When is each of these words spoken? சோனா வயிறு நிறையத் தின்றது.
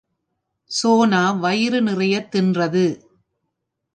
சோனா 0.71 1.31
வயிறு 1.31 1.81
நிறையத் 1.81 2.35
தின்றது. 2.35 2.85